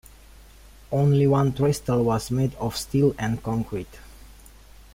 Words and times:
Only 0.91 1.27
one 1.27 1.53
trestle 1.53 2.03
was 2.03 2.31
made 2.31 2.55
of 2.55 2.75
steel 2.75 3.13
and 3.19 3.43
concrete. 3.43 3.99